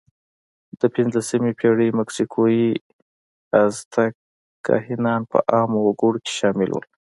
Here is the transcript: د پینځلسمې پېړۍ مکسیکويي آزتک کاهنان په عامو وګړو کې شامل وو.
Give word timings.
د 0.79 0.81
پینځلسمې 0.93 1.51
پېړۍ 1.59 1.89
مکسیکويي 1.99 2.69
آزتک 3.63 4.13
کاهنان 4.67 5.21
په 5.31 5.37
عامو 5.51 5.79
وګړو 5.83 6.19
کې 6.25 6.33
شامل 6.39 6.69
وو. 6.71 6.81